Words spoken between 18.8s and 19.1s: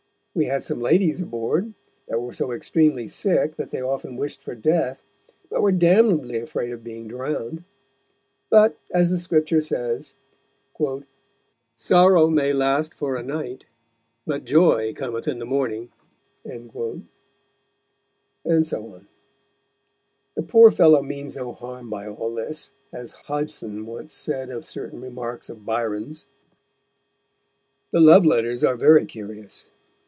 on.